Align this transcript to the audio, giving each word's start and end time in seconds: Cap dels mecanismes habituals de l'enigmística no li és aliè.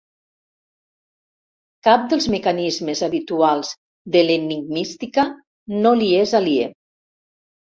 Cap 1.87 2.07
dels 2.13 2.27
mecanismes 2.35 3.03
habituals 3.09 3.75
de 4.17 4.25
l'enigmística 4.29 5.27
no 5.85 5.93
li 6.01 6.11
és 6.25 6.35
aliè. 6.41 6.67